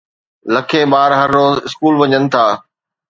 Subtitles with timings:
[0.53, 2.45] لکين ٻار هر روز اسڪول وڃن ٿا.